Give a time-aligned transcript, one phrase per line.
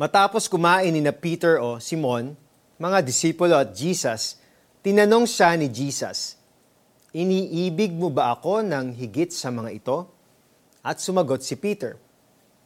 [0.00, 2.32] Matapos kumain ni na Peter o Simon,
[2.80, 4.40] mga disipulo at Jesus,
[4.80, 6.40] tinanong siya ni Jesus,
[7.12, 10.08] Iniibig mo ba ako ng higit sa mga ito?
[10.80, 12.00] At sumagot si Peter,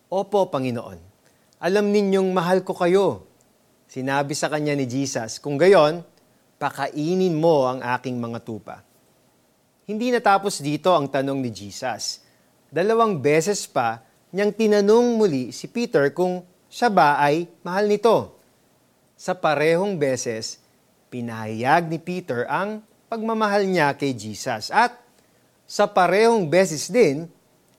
[0.07, 0.95] Opo, Panginoon.
[1.59, 3.27] Alam ninyong mahal ko kayo.
[3.91, 6.07] Sinabi sa kanya ni Jesus, Kung gayon,
[6.63, 8.87] pakainin mo ang aking mga tupa.
[9.91, 12.23] Hindi natapos dito ang tanong ni Jesus.
[12.71, 18.35] Dalawang beses pa niyang tinanong muli si Peter kung siya ba ay mahal nito.
[19.15, 20.59] Sa parehong beses,
[21.07, 24.75] pinahayag ni Peter ang pagmamahal niya kay Jesus.
[24.75, 24.99] At
[25.71, 27.31] sa parehong beses din,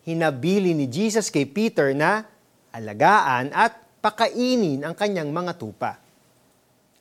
[0.07, 2.23] hinabili ni Jesus kay Peter na
[2.71, 5.99] alagaan at pakainin ang kanyang mga tupa.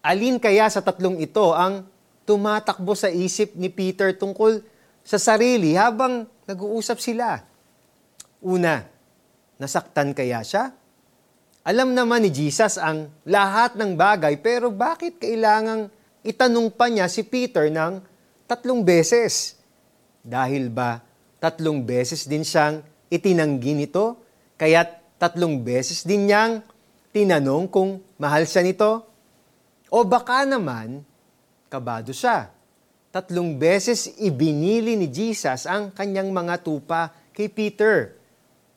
[0.03, 1.87] Alin kaya sa tatlong ito ang
[2.27, 4.59] tumatakbo sa isip ni Peter tungkol
[5.07, 7.39] sa sarili habang nag-uusap sila?
[8.43, 8.83] Una,
[9.63, 10.75] nasaktan kaya siya?
[11.65, 15.89] Alam naman ni Jesus ang lahat ng bagay pero bakit kailangang
[16.21, 18.05] itanong pa niya si Peter ng
[18.45, 19.57] tatlong beses.
[20.21, 21.01] Dahil ba
[21.41, 24.21] tatlong beses din siyang itinanggi nito?
[24.61, 24.85] Kaya
[25.17, 26.61] tatlong beses din niyang
[27.17, 29.09] tinanong kung mahal siya nito?
[29.89, 31.01] O baka naman,
[31.73, 32.53] kabado siya.
[33.09, 38.21] Tatlong beses ibinili ni Jesus ang kanyang mga tupa kay Peter.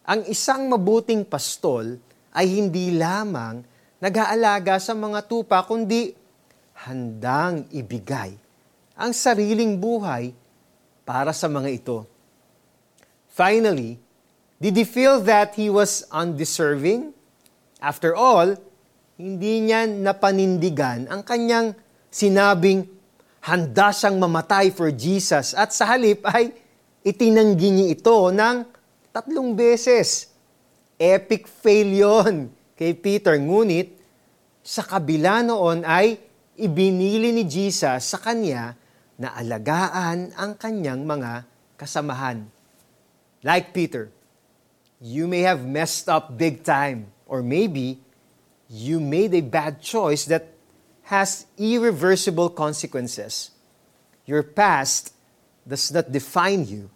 [0.08, 2.00] Ang isang mabuting pastol
[2.38, 3.66] ay hindi lamang
[3.98, 6.14] nag-aalaga sa mga tupa, kundi
[6.86, 8.38] handang ibigay
[8.98, 10.34] ang sariling buhay
[11.02, 12.06] para sa mga ito.
[13.34, 13.98] Finally,
[14.58, 17.14] did he feel that he was undeserving?
[17.78, 18.58] After all,
[19.18, 21.78] hindi niya napanindigan ang kanyang
[22.10, 22.90] sinabing
[23.46, 26.54] handa siyang mamatay for Jesus at sa halip ay
[27.06, 28.66] itinanggi niya ito ng
[29.14, 30.34] tatlong beses.
[30.98, 32.36] Epic fail yon
[32.78, 33.38] kay Peter.
[33.38, 33.94] Ngunit
[34.62, 36.20] sa kabila noon ay
[36.60, 38.76] ibinili ni Jesus sa kanya
[39.16, 41.48] na alagaan ang kanyang mga
[41.80, 42.46] kasamahan.
[43.42, 44.12] Like Peter,
[45.00, 48.02] you may have messed up big time, or maybe
[48.68, 50.52] you made a bad choice that
[51.08, 53.56] has irreversible consequences.
[54.26, 55.14] Your past
[55.64, 56.90] does not define you,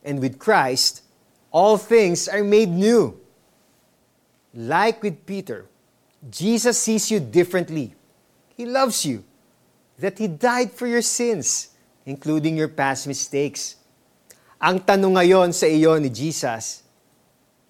[0.00, 1.02] and with Christ,
[1.52, 3.19] all things are made new.
[4.50, 5.70] Like with Peter,
[6.26, 7.94] Jesus sees you differently.
[8.58, 9.22] He loves you
[10.02, 11.70] that He died for your sins,
[12.02, 13.78] including your past mistakes.
[14.60, 16.84] Ang tanong ngayon sa iyo ni Jesus,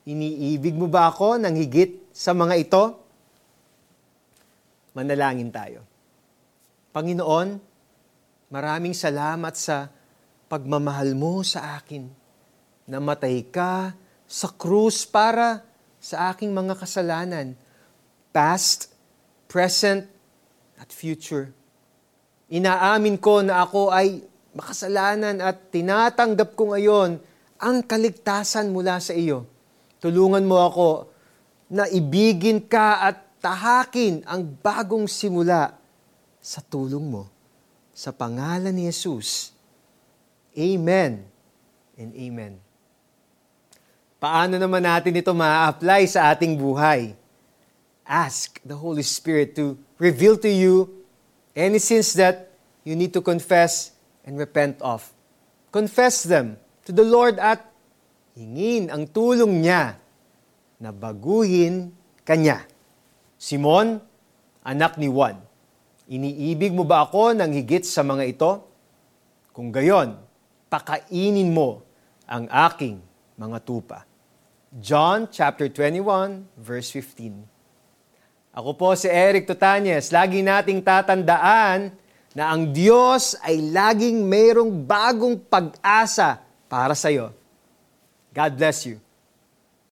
[0.09, 2.83] iniibig mo ba ako ng higit sa mga ito?
[4.97, 5.87] Manalangin tayo.
[6.91, 7.63] Panginoon,
[8.51, 9.87] maraming salamat sa
[10.51, 12.11] pagmamahal mo sa akin.
[12.91, 13.95] Namatay ka
[14.27, 15.63] sa krus para
[16.01, 17.53] sa aking mga kasalanan,
[18.33, 18.89] past,
[19.45, 20.09] present,
[20.81, 21.53] at future.
[22.49, 24.25] Inaamin ko na ako ay
[24.57, 27.21] makasalanan at tinatanggap ko ngayon
[27.61, 29.45] ang kaligtasan mula sa iyo.
[30.01, 30.91] Tulungan mo ako
[31.71, 35.77] na ibigin ka at tahakin ang bagong simula
[36.41, 37.29] sa tulong mo.
[37.93, 39.53] Sa pangalan ni Jesus.
[40.57, 41.29] Amen
[42.01, 42.70] and amen.
[44.21, 47.17] Paano naman natin ito ma-apply sa ating buhay?
[48.05, 51.01] Ask the Holy Spirit to reveal to you
[51.51, 52.55] Any sins that
[52.87, 53.91] you need to confess
[54.23, 55.03] and repent of.
[55.75, 56.55] Confess them
[56.87, 57.67] to the Lord at
[58.39, 59.99] hingin ang tulong niya
[60.79, 61.91] na baguhin
[62.23, 62.63] kanya.
[63.35, 63.99] Simon,
[64.63, 65.43] anak ni Juan,
[66.07, 68.51] iniibig mo ba ako ng higit sa mga ito?
[69.51, 70.15] Kung gayon,
[70.71, 71.83] pakainin mo
[72.31, 73.03] ang aking
[73.35, 74.07] mga tupa.
[74.71, 77.43] John chapter 21 verse 15.
[78.55, 80.15] Ako po si Eric Tutanyes.
[80.15, 81.91] Lagi nating tatandaan
[82.39, 86.39] na ang Diyos ay laging mayroong bagong pag-asa
[86.71, 87.35] para sa iyo.
[88.31, 89.03] God bless you.